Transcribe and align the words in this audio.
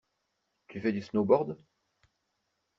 Tu 0.67 0.81
fais 0.81 0.91
du 0.93 1.03
snowboard? 1.03 1.55